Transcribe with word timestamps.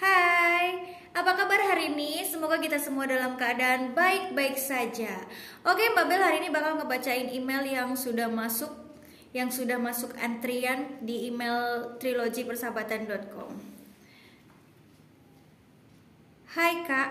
Hai, 0.00 0.96
apa 1.12 1.36
kabar 1.36 1.60
hari 1.60 1.92
ini? 1.92 2.24
Semoga 2.24 2.56
kita 2.56 2.80
semua 2.80 3.04
dalam 3.04 3.36
keadaan 3.36 3.92
baik-baik 3.92 4.56
saja. 4.56 5.20
Oke, 5.60 5.92
Mbak 5.92 6.08
Bel 6.08 6.24
hari 6.24 6.40
ini 6.40 6.48
bakal 6.48 6.80
ngebacain 6.80 7.28
email 7.28 7.60
yang 7.68 7.92
sudah 7.92 8.24
masuk 8.32 8.72
yang 9.36 9.52
sudah 9.52 9.76
masuk 9.76 10.16
antrian 10.16 11.04
di 11.04 11.28
email 11.28 11.92
trilogipersahabatan.com. 12.00 13.52
Hai 16.56 16.80
Kak, 16.88 17.10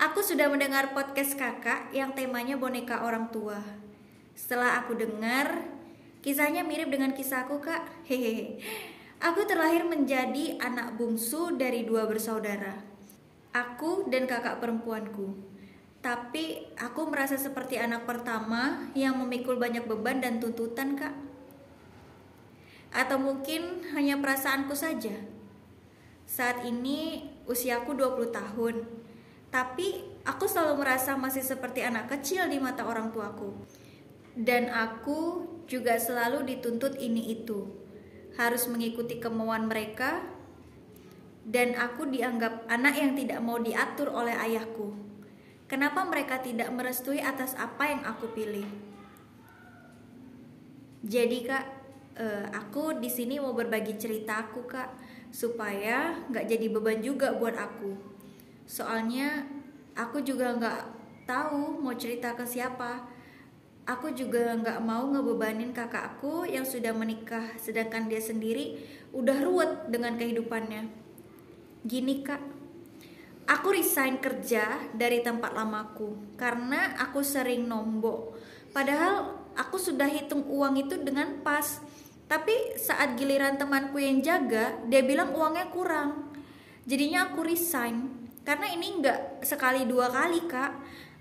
aku 0.00 0.24
sudah 0.24 0.48
mendengar 0.48 0.96
podcast 0.96 1.36
kakak 1.36 1.92
yang 1.92 2.16
temanya 2.16 2.56
boneka 2.56 3.04
orang 3.04 3.28
tua. 3.28 3.60
Setelah 4.32 4.80
aku 4.80 4.96
dengar, 4.96 5.68
kisahnya 6.24 6.64
mirip 6.64 6.88
dengan 6.88 7.12
kisahku 7.12 7.60
kak. 7.60 8.08
Hehehe. 8.08 8.56
Aku 9.20 9.44
terlahir 9.44 9.84
menjadi 9.84 10.56
anak 10.56 10.96
bungsu 10.96 11.52
dari 11.52 11.84
dua 11.84 12.08
bersaudara. 12.08 12.72
Aku 13.52 14.08
dan 14.08 14.24
kakak 14.24 14.64
perempuanku. 14.64 15.36
Tapi 16.00 16.72
aku 16.80 17.04
merasa 17.04 17.36
seperti 17.36 17.76
anak 17.76 18.08
pertama 18.08 18.88
yang 18.96 19.20
memikul 19.20 19.60
banyak 19.60 19.84
beban 19.84 20.24
dan 20.24 20.40
tuntutan, 20.40 20.96
Kak. 20.96 21.12
Atau 22.96 23.20
mungkin 23.20 23.84
hanya 23.92 24.16
perasaanku 24.16 24.72
saja. 24.72 25.20
Saat 26.24 26.64
ini 26.64 27.28
usiaku 27.44 27.92
20 27.92 28.32
tahun. 28.32 28.88
Tapi 29.52 30.16
aku 30.24 30.48
selalu 30.48 30.80
merasa 30.80 31.12
masih 31.20 31.44
seperti 31.44 31.84
anak 31.84 32.08
kecil 32.08 32.48
di 32.48 32.56
mata 32.56 32.88
orang 32.88 33.12
tuaku. 33.12 33.52
Dan 34.32 34.72
aku 34.72 35.44
juga 35.68 36.00
selalu 36.00 36.48
dituntut 36.48 36.96
ini 36.96 37.36
itu 37.36 37.79
harus 38.40 38.64
mengikuti 38.72 39.20
kemauan 39.20 39.68
mereka, 39.68 40.24
dan 41.44 41.76
aku 41.76 42.08
dianggap 42.08 42.64
anak 42.72 42.96
yang 42.96 43.12
tidak 43.12 43.44
mau 43.44 43.60
diatur 43.60 44.08
oleh 44.08 44.32
ayahku. 44.32 44.96
Kenapa 45.68 46.08
mereka 46.08 46.40
tidak 46.40 46.72
merestui 46.72 47.20
atas 47.20 47.52
apa 47.60 47.84
yang 47.92 48.02
aku 48.08 48.32
pilih? 48.32 48.64
Jadi 51.04 51.44
kak, 51.44 51.64
eh, 52.16 52.46
aku 52.50 52.96
di 52.96 53.12
sini 53.12 53.36
mau 53.36 53.52
berbagi 53.52 54.00
ceritaku 54.00 54.64
kak, 54.64 54.90
supaya 55.30 56.26
nggak 56.32 56.48
jadi 56.48 56.66
beban 56.72 57.00
juga 57.04 57.36
buat 57.36 57.54
aku. 57.54 57.94
Soalnya 58.66 59.46
aku 59.94 60.24
juga 60.24 60.56
nggak 60.56 60.80
tahu 61.28 61.78
mau 61.78 61.94
cerita 61.94 62.34
ke 62.34 62.42
siapa 62.42 63.06
aku 63.90 64.14
juga 64.14 64.54
nggak 64.54 64.78
mau 64.86 65.10
ngebebanin 65.10 65.74
kakakku 65.74 66.46
yang 66.46 66.62
sudah 66.62 66.94
menikah 66.94 67.58
sedangkan 67.58 68.06
dia 68.06 68.22
sendiri 68.22 68.78
udah 69.10 69.42
ruwet 69.42 69.90
dengan 69.90 70.14
kehidupannya. 70.14 70.86
Gini 71.82 72.22
kak. 72.22 72.38
Aku 73.50 73.74
resign 73.74 74.22
kerja 74.22 74.78
dari 74.94 75.26
tempat 75.26 75.50
lamaku 75.50 76.38
karena 76.38 76.94
aku 77.02 77.18
sering 77.26 77.66
nombok. 77.66 78.38
Padahal 78.70 79.42
aku 79.58 79.74
sudah 79.74 80.06
hitung 80.06 80.46
uang 80.46 80.86
itu 80.86 80.94
dengan 81.02 81.42
pas. 81.42 81.82
Tapi 82.30 82.78
saat 82.78 83.18
giliran 83.18 83.58
temanku 83.58 83.98
yang 83.98 84.22
jaga 84.22 84.78
dia 84.86 85.02
bilang 85.02 85.34
uangnya 85.34 85.66
kurang. 85.74 86.30
Jadinya 86.86 87.26
aku 87.26 87.42
resign. 87.42 88.06
Karena 88.46 88.70
ini 88.70 89.02
nggak 89.02 89.42
sekali 89.42 89.82
dua 89.82 90.06
kali 90.14 90.46
kak. 90.46 90.72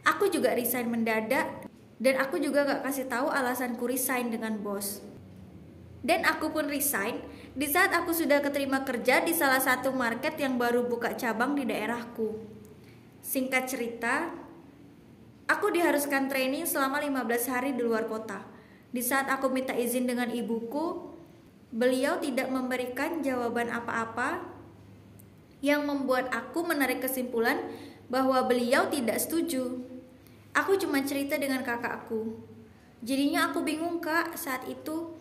Aku 0.06 0.30
juga 0.30 0.54
resign 0.54 0.86
mendadak 0.86 1.69
dan 2.00 2.16
aku 2.16 2.40
juga 2.40 2.64
gak 2.64 2.88
kasih 2.88 3.12
tahu 3.12 3.28
alasanku 3.28 3.84
resign 3.84 4.32
dengan 4.32 4.56
bos. 4.64 5.04
Dan 6.00 6.24
aku 6.24 6.56
pun 6.56 6.72
resign 6.72 7.20
di 7.60 7.68
saat 7.68 7.92
aku 7.92 8.16
sudah 8.16 8.40
keterima 8.40 8.88
kerja 8.88 9.20
di 9.20 9.36
salah 9.36 9.60
satu 9.60 9.92
market 9.92 10.40
yang 10.40 10.56
baru 10.56 10.88
buka 10.88 11.12
cabang 11.20 11.60
di 11.60 11.68
daerahku. 11.68 12.40
Singkat 13.20 13.64
cerita, 13.68 14.32
aku 15.44 15.76
diharuskan 15.76 16.32
training 16.32 16.64
selama 16.64 17.04
15 17.04 17.52
hari 17.52 17.76
di 17.76 17.84
luar 17.84 18.08
kota. 18.08 18.48
Di 18.96 19.04
saat 19.04 19.28
aku 19.28 19.52
minta 19.52 19.76
izin 19.76 20.08
dengan 20.08 20.32
ibuku, 20.32 21.12
beliau 21.76 22.16
tidak 22.24 22.48
memberikan 22.48 23.20
jawaban 23.20 23.68
apa-apa 23.76 24.40
yang 25.60 25.84
membuat 25.84 26.32
aku 26.32 26.64
menarik 26.64 27.04
kesimpulan 27.04 27.60
bahwa 28.08 28.40
beliau 28.48 28.88
tidak 28.88 29.20
setuju 29.20 29.89
Aku 30.54 30.76
cuma 30.82 31.02
cerita 31.06 31.38
dengan 31.38 31.62
kakakku. 31.62 32.42
Jadinya 33.00 33.50
aku 33.52 33.64
bingung 33.64 34.02
kak 34.04 34.36
saat 34.36 34.66
itu. 34.68 35.16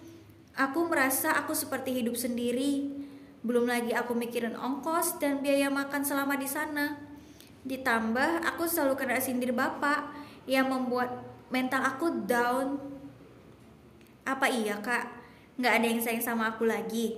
Aku 0.58 0.90
merasa 0.90 1.36
aku 1.38 1.54
seperti 1.54 2.02
hidup 2.02 2.18
sendiri. 2.18 2.90
Belum 3.46 3.70
lagi 3.70 3.94
aku 3.94 4.18
mikirin 4.18 4.58
ongkos 4.58 5.22
dan 5.22 5.38
biaya 5.38 5.70
makan 5.70 6.02
selama 6.02 6.34
di 6.34 6.48
sana. 6.50 6.98
Ditambah 7.62 8.42
aku 8.42 8.66
selalu 8.66 8.98
kena 8.98 9.22
sindir 9.22 9.54
bapak 9.54 10.10
yang 10.50 10.66
membuat 10.66 11.22
mental 11.54 11.86
aku 11.86 12.26
down. 12.26 12.82
Apa 14.26 14.50
iya 14.50 14.82
kak? 14.82 15.06
Nggak 15.60 15.74
ada 15.78 15.86
yang 15.86 16.00
sayang 16.02 16.24
sama 16.24 16.50
aku 16.50 16.66
lagi. 16.66 17.14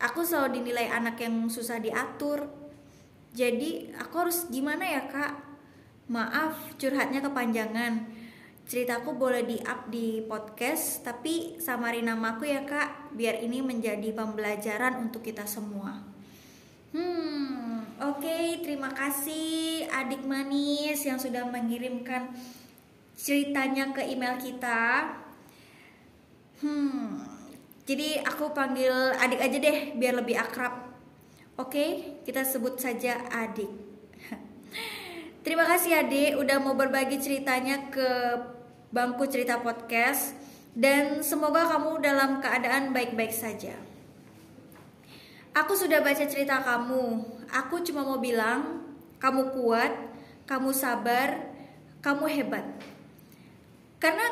Aku 0.00 0.24
selalu 0.24 0.62
dinilai 0.62 0.88
anak 0.88 1.20
yang 1.20 1.46
susah 1.52 1.78
diatur. 1.78 2.48
Jadi 3.36 3.92
aku 3.94 4.14
harus 4.24 4.48
gimana 4.48 4.88
ya 4.88 5.04
kak? 5.04 5.51
Maaf 6.12 6.76
curhatnya 6.76 7.24
kepanjangan. 7.24 8.04
Ceritaku 8.68 9.16
boleh 9.16 9.48
di-up 9.48 9.88
di 9.88 10.20
podcast, 10.28 11.00
tapi 11.00 11.56
samarin 11.56 12.04
namaku 12.04 12.52
ya 12.52 12.68
kak, 12.68 13.16
biar 13.16 13.40
ini 13.40 13.64
menjadi 13.64 14.12
pembelajaran 14.12 15.08
untuk 15.08 15.24
kita 15.24 15.48
semua. 15.48 16.04
Hmm, 16.92 17.80
oke, 17.96 18.20
okay, 18.20 18.60
terima 18.60 18.92
kasih 18.92 19.88
adik 19.88 20.20
manis 20.28 21.00
yang 21.00 21.16
sudah 21.16 21.48
mengirimkan 21.48 22.28
ceritanya 23.16 23.96
ke 23.96 24.04
email 24.04 24.36
kita. 24.36 25.16
Hmm, 26.60 27.24
jadi 27.88 28.20
aku 28.20 28.52
panggil 28.52 29.16
adik 29.16 29.40
aja 29.40 29.56
deh, 29.56 29.78
biar 29.96 30.20
lebih 30.20 30.36
akrab. 30.36 30.92
Oke, 31.56 31.72
okay, 31.72 31.90
kita 32.28 32.44
sebut 32.44 32.76
saja 32.76 33.16
adik. 33.32 33.72
Terima 35.42 35.66
kasih 35.66 36.06
Ade 36.06 36.38
udah 36.38 36.62
mau 36.62 36.78
berbagi 36.78 37.18
ceritanya 37.18 37.90
ke 37.90 38.38
bangku 38.94 39.26
cerita 39.26 39.58
podcast 39.58 40.38
dan 40.70 41.18
semoga 41.18 41.66
kamu 41.66 41.98
dalam 41.98 42.38
keadaan 42.38 42.94
baik-baik 42.94 43.34
saja. 43.34 43.74
Aku 45.50 45.74
sudah 45.74 45.98
baca 45.98 46.22
cerita 46.30 46.62
kamu. 46.62 47.26
Aku 47.50 47.82
cuma 47.82 48.06
mau 48.06 48.22
bilang, 48.22 48.86
kamu 49.18 49.50
kuat, 49.50 49.90
kamu 50.46 50.70
sabar, 50.70 51.50
kamu 52.06 52.24
hebat. 52.38 52.66
Karena 53.98 54.22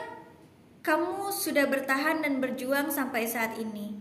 kamu 0.86 1.34
sudah 1.34 1.66
bertahan 1.66 2.22
dan 2.22 2.38
berjuang 2.38 2.86
sampai 2.86 3.26
saat 3.26 3.58
ini. 3.58 3.98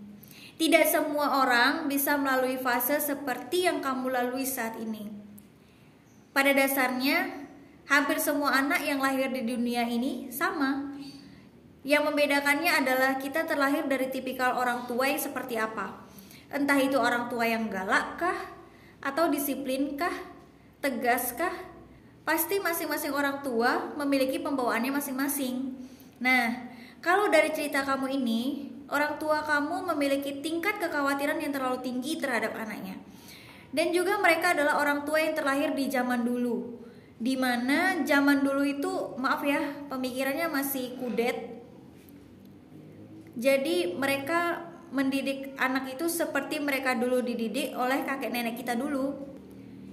Tidak 0.62 0.86
semua 0.86 1.41
orang 1.41 1.90
bisa 1.90 2.22
melalui 2.22 2.61
fase 2.61 3.02
seperti 3.02 3.66
yang 3.66 3.82
kamu 3.82 4.14
lalui 4.14 4.46
saat 4.46 4.78
ini. 4.78 5.19
Pada 6.29 6.53
dasarnya, 6.53 7.47
hampir 7.90 8.22
semua 8.22 8.53
anak 8.53 8.85
yang 8.85 9.02
lahir 9.02 9.34
di 9.34 9.43
dunia 9.43 9.81
ini 9.90 10.29
sama. 10.29 10.93
Yang 11.81 12.11
membedakannya 12.11 12.72
adalah 12.85 13.17
kita 13.17 13.49
terlahir 13.49 13.90
dari 13.90 14.14
tipikal 14.14 14.59
orang 14.61 14.85
tua 14.85 15.09
yang 15.09 15.17
seperti 15.17 15.58
apa. 15.58 16.05
Entah 16.53 16.78
itu 16.78 16.97
orang 17.02 17.29
tua 17.29 17.49
yang 17.49 17.66
galak 17.70 18.22
kah, 18.22 18.40
atau 19.02 19.31
disiplin 19.31 19.97
kah, 19.97 20.14
tegas 20.84 21.34
kah, 21.34 21.53
pasti 22.28 22.61
masing-masing 22.61 23.09
orang 23.09 23.41
tua 23.41 23.96
memiliki 23.97 24.37
pembawaannya 24.37 24.93
masing-masing. 24.93 25.73
Nah, 26.22 26.70
kalau 27.02 27.32
dari 27.32 27.49
cerita 27.55 27.82
kamu 27.82 28.11
ini, 28.22 28.70
orang 28.91 29.17
tua 29.17 29.41
kamu 29.41 29.90
memiliki 29.96 30.43
tingkat 30.43 30.78
kekhawatiran 30.78 31.40
yang 31.40 31.49
terlalu 31.55 31.79
tinggi 31.79 32.20
terhadap 32.20 32.53
anaknya. 32.53 32.99
Dan 33.70 33.94
juga 33.94 34.18
mereka 34.18 34.58
adalah 34.58 34.82
orang 34.82 35.06
tua 35.06 35.22
yang 35.22 35.38
terlahir 35.38 35.78
di 35.78 35.86
zaman 35.90 36.26
dulu. 36.26 36.82
Di 37.20 37.36
mana 37.38 38.02
zaman 38.02 38.42
dulu 38.42 38.64
itu, 38.66 38.94
maaf 39.20 39.46
ya, 39.46 39.60
pemikirannya 39.92 40.50
masih 40.50 40.98
kudet. 40.98 41.62
Jadi 43.38 43.94
mereka 43.96 44.68
mendidik 44.90 45.54
anak 45.62 45.96
itu 45.96 46.10
seperti 46.10 46.58
mereka 46.58 46.98
dulu 46.98 47.22
dididik 47.22 47.78
oleh 47.78 48.02
kakek 48.02 48.34
nenek 48.34 48.58
kita 48.58 48.74
dulu. 48.74 49.16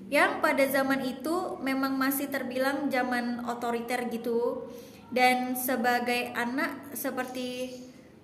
Yang 0.09 0.33
pada 0.39 0.65
zaman 0.71 1.03
itu 1.03 1.61
memang 1.61 1.99
masih 1.99 2.31
terbilang 2.33 2.89
zaman 2.89 3.45
otoriter 3.45 4.09
gitu. 4.09 4.71
Dan 5.11 5.55
sebagai 5.55 6.35
anak 6.35 6.95
seperti 6.97 7.71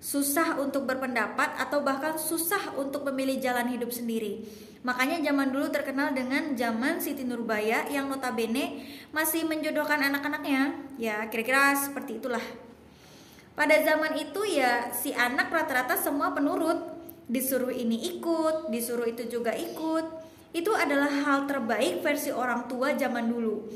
susah 0.03 0.59
untuk 0.59 0.83
berpendapat 0.83 1.55
atau 1.55 1.79
bahkan 1.79 2.19
susah 2.19 2.75
untuk 2.75 3.07
memilih 3.07 3.39
jalan 3.39 3.71
hidup 3.71 3.87
sendiri. 3.87 4.43
Makanya 4.83 5.23
zaman 5.23 5.55
dulu 5.55 5.71
terkenal 5.71 6.11
dengan 6.11 6.59
zaman 6.59 6.99
Siti 6.99 7.23
Nurbaya 7.23 7.87
yang 7.87 8.11
notabene 8.11 8.83
masih 9.15 9.47
menjodohkan 9.47 10.03
anak-anaknya. 10.03 10.75
Ya, 10.99 11.23
kira-kira 11.31 11.71
seperti 11.79 12.19
itulah. 12.19 12.43
Pada 13.55 13.79
zaman 13.79 14.19
itu 14.19 14.43
ya 14.43 14.91
si 14.91 15.15
anak 15.15 15.47
rata-rata 15.47 15.95
semua 15.95 16.35
penurut. 16.35 16.99
Disuruh 17.31 17.71
ini 17.71 18.19
ikut, 18.19 18.67
disuruh 18.67 19.07
itu 19.07 19.23
juga 19.31 19.55
ikut. 19.55 20.03
Itu 20.51 20.75
adalah 20.75 21.07
hal 21.07 21.47
terbaik 21.47 22.03
versi 22.03 22.27
orang 22.35 22.67
tua 22.67 22.91
zaman 22.99 23.31
dulu. 23.31 23.71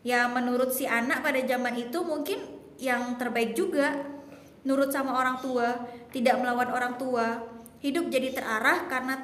Ya 0.00 0.24
menurut 0.32 0.72
si 0.72 0.88
anak 0.88 1.20
pada 1.20 1.44
zaman 1.44 1.76
itu 1.76 2.00
mungkin 2.00 2.40
yang 2.80 3.20
terbaik 3.20 3.52
juga 3.52 4.16
nurut 4.66 4.90
sama 4.90 5.14
orang 5.14 5.38
tua, 5.38 5.86
tidak 6.10 6.40
melawan 6.40 6.70
orang 6.72 6.94
tua. 6.98 7.42
Hidup 7.78 8.10
jadi 8.10 8.34
terarah 8.34 8.90
karena 8.90 9.14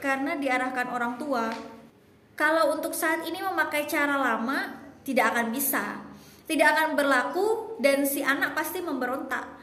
karena 0.00 0.36
diarahkan 0.36 0.88
orang 0.92 1.16
tua. 1.16 1.48
Kalau 2.36 2.72
untuk 2.76 2.96
saat 2.96 3.24
ini 3.28 3.40
memakai 3.40 3.84
cara 3.84 4.16
lama 4.16 4.80
tidak 5.04 5.36
akan 5.36 5.52
bisa. 5.52 6.00
Tidak 6.48 6.66
akan 6.66 6.98
berlaku 6.98 7.78
dan 7.78 8.02
si 8.08 8.24
anak 8.26 8.58
pasti 8.58 8.82
memberontak. 8.82 9.60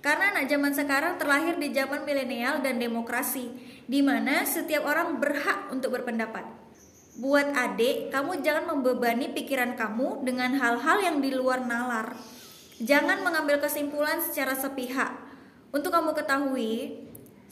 Karena 0.00 0.32
anak 0.32 0.48
zaman 0.48 0.72
sekarang 0.72 1.20
terlahir 1.20 1.60
di 1.60 1.76
zaman 1.76 2.08
milenial 2.08 2.64
dan 2.64 2.80
demokrasi, 2.80 3.52
di 3.84 4.00
mana 4.00 4.48
setiap 4.48 4.88
orang 4.88 5.20
berhak 5.20 5.68
untuk 5.68 5.92
berpendapat. 5.92 6.46
Buat 7.20 7.52
adik, 7.52 8.08
kamu 8.08 8.40
jangan 8.40 8.64
membebani 8.72 9.28
pikiran 9.36 9.76
kamu 9.76 10.24
dengan 10.24 10.56
hal-hal 10.56 11.04
yang 11.04 11.20
di 11.20 11.36
luar 11.36 11.60
nalar. 11.60 12.16
Jangan 12.80 13.20
mengambil 13.20 13.60
kesimpulan 13.60 14.24
secara 14.24 14.56
sepihak. 14.56 15.12
Untuk 15.68 15.92
kamu 15.92 16.16
ketahui, 16.16 16.96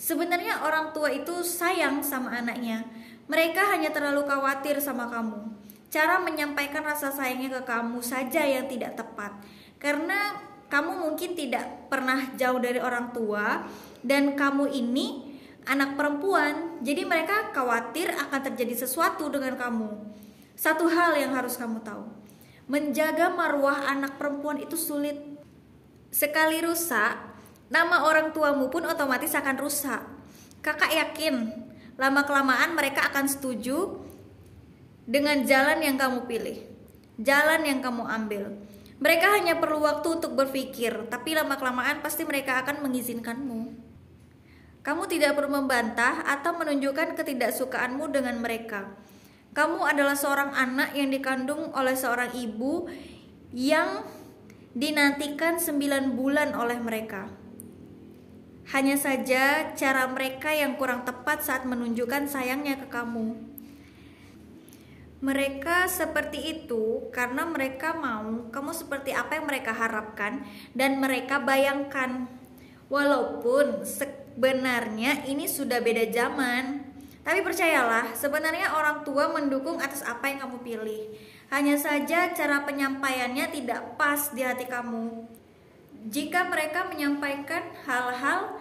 sebenarnya 0.00 0.64
orang 0.64 0.96
tua 0.96 1.12
itu 1.12 1.44
sayang 1.44 2.00
sama 2.00 2.32
anaknya. 2.32 2.88
Mereka 3.28 3.60
hanya 3.76 3.92
terlalu 3.92 4.24
khawatir 4.24 4.80
sama 4.80 5.04
kamu. 5.12 5.52
Cara 5.92 6.16
menyampaikan 6.24 6.80
rasa 6.80 7.12
sayangnya 7.12 7.60
ke 7.60 7.62
kamu 7.68 8.00
saja 8.00 8.40
yang 8.40 8.72
tidak 8.72 8.96
tepat. 8.96 9.36
Karena 9.76 10.32
kamu 10.72 10.96
mungkin 10.96 11.36
tidak 11.36 11.92
pernah 11.92 12.32
jauh 12.40 12.56
dari 12.56 12.80
orang 12.80 13.12
tua 13.12 13.68
dan 14.00 14.32
kamu 14.32 14.72
ini 14.72 15.28
anak 15.68 15.92
perempuan. 16.00 16.80
Jadi 16.80 17.04
mereka 17.04 17.52
khawatir 17.52 18.16
akan 18.16 18.40
terjadi 18.48 18.80
sesuatu 18.88 19.28
dengan 19.28 19.60
kamu. 19.60 19.92
Satu 20.56 20.88
hal 20.88 21.20
yang 21.20 21.36
harus 21.36 21.60
kamu 21.60 21.84
tahu 21.84 22.17
menjaga 22.68 23.32
marwah 23.32 23.88
anak 23.88 24.20
perempuan 24.20 24.60
itu 24.60 24.76
sulit. 24.76 25.16
Sekali 26.12 26.60
rusak, 26.60 27.16
nama 27.72 28.04
orang 28.04 28.36
tuamu 28.36 28.68
pun 28.68 28.84
otomatis 28.84 29.32
akan 29.32 29.56
rusak. 29.56 30.04
Kakak 30.60 30.92
yakin, 30.92 31.48
lama-kelamaan 31.96 32.76
mereka 32.76 33.08
akan 33.08 33.24
setuju 33.24 34.04
dengan 35.08 35.48
jalan 35.48 35.80
yang 35.80 35.96
kamu 35.96 36.28
pilih, 36.28 36.60
jalan 37.16 37.64
yang 37.64 37.80
kamu 37.80 38.04
ambil. 38.04 38.44
Mereka 39.00 39.26
hanya 39.40 39.56
perlu 39.56 39.80
waktu 39.80 40.20
untuk 40.20 40.36
berpikir, 40.36 41.08
tapi 41.08 41.32
lama-kelamaan 41.32 42.04
pasti 42.04 42.28
mereka 42.28 42.60
akan 42.60 42.84
mengizinkanmu. 42.84 43.88
Kamu 44.84 45.02
tidak 45.08 45.36
perlu 45.36 45.56
membantah 45.56 46.24
atau 46.24 46.52
menunjukkan 46.56 47.16
ketidaksukaanmu 47.16 48.04
dengan 48.12 48.36
mereka 48.40 48.92
kamu 49.56 49.80
adalah 49.84 50.14
seorang 50.14 50.52
anak 50.54 50.94
yang 50.94 51.08
dikandung 51.12 51.72
oleh 51.74 51.96
seorang 51.96 52.30
ibu 52.36 52.86
yang 53.52 54.04
dinantikan 54.76 55.56
9 55.58 56.14
bulan 56.14 56.54
oleh 56.54 56.78
mereka. 56.78 57.26
Hanya 58.68 59.00
saja 59.00 59.72
cara 59.72 60.04
mereka 60.12 60.52
yang 60.52 60.76
kurang 60.76 61.08
tepat 61.08 61.40
saat 61.40 61.64
menunjukkan 61.64 62.28
sayangnya 62.28 62.76
ke 62.76 62.86
kamu. 62.92 63.32
Mereka 65.18 65.90
seperti 65.90 66.38
itu 66.46 67.10
karena 67.10 67.42
mereka 67.48 67.96
mau 67.96 68.46
kamu 68.52 68.70
seperti 68.70 69.10
apa 69.16 69.40
yang 69.40 69.48
mereka 69.48 69.72
harapkan 69.74 70.46
dan 70.76 71.00
mereka 71.00 71.42
bayangkan. 71.42 72.28
Walaupun 72.86 73.82
sebenarnya 73.82 75.26
ini 75.26 75.48
sudah 75.50 75.80
beda 75.82 76.06
zaman. 76.12 76.87
Tapi 77.28 77.44
percayalah, 77.44 78.16
sebenarnya 78.16 78.72
orang 78.72 79.04
tua 79.04 79.28
mendukung 79.28 79.76
atas 79.84 80.00
apa 80.00 80.32
yang 80.32 80.48
kamu 80.48 80.64
pilih. 80.64 81.12
Hanya 81.52 81.76
saja 81.76 82.32
cara 82.32 82.64
penyampaiannya 82.64 83.52
tidak 83.52 84.00
pas 84.00 84.32
di 84.32 84.40
hati 84.40 84.64
kamu. 84.64 85.28
Jika 86.08 86.48
mereka 86.48 86.88
menyampaikan 86.88 87.68
hal-hal 87.84 88.56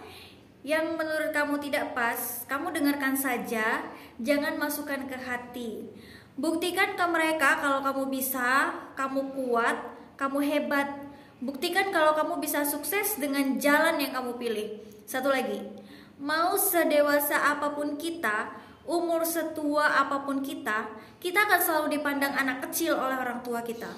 yang 0.60 1.00
menurut 1.00 1.32
kamu 1.32 1.56
tidak 1.64 1.96
pas, 1.96 2.44
kamu 2.44 2.76
dengarkan 2.76 3.16
saja, 3.16 3.88
jangan 4.20 4.60
masukkan 4.60 5.00
ke 5.08 5.16
hati. 5.16 5.88
Buktikan 6.36 6.92
ke 6.92 7.04
mereka 7.08 7.64
kalau 7.64 7.80
kamu 7.80 8.20
bisa, 8.20 8.76
kamu 8.92 9.32
kuat, 9.32 9.80
kamu 10.20 10.44
hebat. 10.44 10.92
Buktikan 11.40 11.88
kalau 11.88 12.12
kamu 12.12 12.36
bisa 12.36 12.68
sukses 12.68 13.16
dengan 13.16 13.56
jalan 13.56 13.96
yang 13.96 14.12
kamu 14.12 14.36
pilih. 14.36 14.84
Satu 15.08 15.32
lagi, 15.32 15.77
mau 16.18 16.58
sedewasa 16.58 17.54
apa 17.54 17.72
pun 17.72 17.94
kita, 17.94 18.50
umur 18.84 19.22
setua 19.22 20.02
apa 20.02 20.26
pun 20.26 20.42
kita, 20.42 20.90
kita 21.22 21.46
akan 21.46 21.60
selalu 21.60 21.86
dipandang 21.98 22.34
anak 22.34 22.66
kecil 22.68 22.98
oleh 22.98 23.14
orang 23.18 23.42
tua 23.42 23.62
kita. 23.62 23.90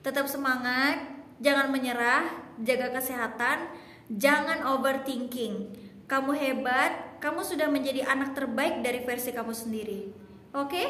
Tetap 0.00 0.28
semangat, 0.28 1.00
jangan 1.40 1.68
menyerah, 1.72 2.28
jaga 2.60 2.92
kesehatan, 2.96 3.68
jangan 4.12 4.64
overthinking. 4.76 5.76
Kamu 6.08 6.34
hebat, 6.34 7.20
kamu 7.22 7.44
sudah 7.44 7.68
menjadi 7.70 8.02
anak 8.08 8.34
terbaik 8.34 8.82
dari 8.82 9.04
versi 9.04 9.30
kamu 9.30 9.52
sendiri. 9.52 10.00
Oke? 10.56 10.74
Okay? 10.74 10.88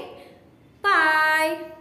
Bye. 0.81 1.80